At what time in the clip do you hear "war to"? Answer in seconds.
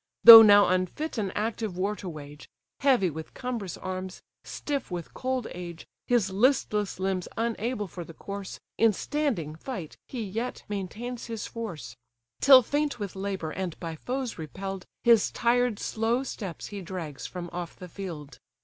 1.77-2.09